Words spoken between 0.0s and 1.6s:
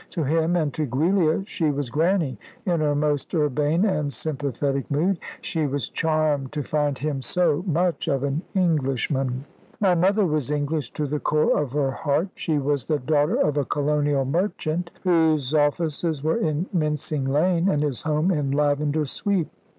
To him, and to Giulia,